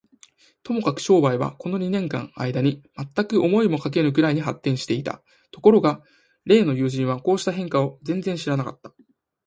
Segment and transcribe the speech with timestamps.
[0.63, 5.21] ともかく商売は、この二年間のあいだに、まったく思いもかけぬくらいに発展していた。
[5.51, 6.01] ところが
[6.43, 8.91] 例の友人は、こうした変化を全然知らなかった。